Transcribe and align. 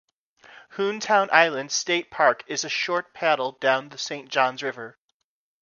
Hontoon 0.77 1.29
Island 1.31 1.71
State 1.71 2.09
Park 2.09 2.43
is 2.47 2.63
a 2.63 2.69
short 2.69 3.13
paddle 3.13 3.51
down 3.51 3.89
the 3.89 3.99
Saint 3.99 4.29
Johns 4.29 4.63
River. 4.63 4.97